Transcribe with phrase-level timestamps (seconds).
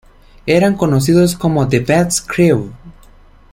[0.47, 2.73] Eran conocidos como "The Beast Crew".